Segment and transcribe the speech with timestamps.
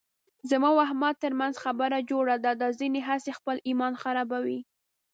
[0.49, 4.59] زما او د احمد ترمنځ خبره جوړه ده، دا ځنې هسې خپل ایمان خرابوي.